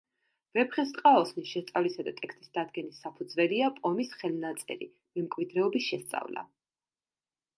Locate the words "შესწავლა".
5.93-6.47